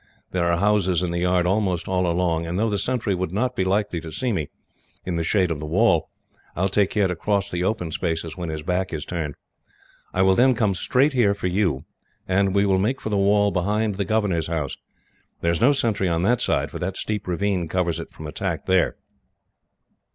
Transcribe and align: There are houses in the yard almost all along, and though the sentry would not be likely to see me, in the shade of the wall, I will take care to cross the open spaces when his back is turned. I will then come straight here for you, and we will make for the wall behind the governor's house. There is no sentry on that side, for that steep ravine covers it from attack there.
There 0.31 0.51
are 0.51 0.57
houses 0.57 1.03
in 1.03 1.11
the 1.11 1.19
yard 1.19 1.45
almost 1.45 1.87
all 1.87 2.07
along, 2.07 2.47
and 2.47 2.57
though 2.57 2.71
the 2.71 2.79
sentry 2.79 3.13
would 3.13 3.31
not 3.31 3.55
be 3.55 3.63
likely 3.63 4.01
to 4.01 4.11
see 4.11 4.33
me, 4.33 4.49
in 5.05 5.15
the 5.15 5.23
shade 5.23 5.51
of 5.51 5.59
the 5.59 5.67
wall, 5.67 6.09
I 6.55 6.63
will 6.63 6.69
take 6.69 6.89
care 6.89 7.05
to 7.07 7.15
cross 7.15 7.51
the 7.51 7.63
open 7.63 7.91
spaces 7.91 8.35
when 8.35 8.49
his 8.49 8.63
back 8.63 8.91
is 8.93 9.05
turned. 9.05 9.35
I 10.11 10.23
will 10.23 10.33
then 10.33 10.55
come 10.55 10.73
straight 10.73 11.13
here 11.13 11.35
for 11.35 11.45
you, 11.45 11.85
and 12.27 12.55
we 12.55 12.65
will 12.65 12.79
make 12.79 12.99
for 12.99 13.09
the 13.09 13.15
wall 13.15 13.51
behind 13.51 13.97
the 13.97 14.03
governor's 14.05 14.47
house. 14.47 14.75
There 15.41 15.51
is 15.51 15.61
no 15.61 15.71
sentry 15.71 16.07
on 16.09 16.23
that 16.23 16.41
side, 16.41 16.71
for 16.71 16.79
that 16.79 16.97
steep 16.97 17.27
ravine 17.27 17.67
covers 17.67 17.99
it 17.99 18.09
from 18.09 18.25
attack 18.25 18.65
there. 18.65 18.95